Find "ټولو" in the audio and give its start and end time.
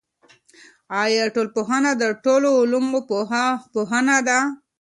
2.25-2.49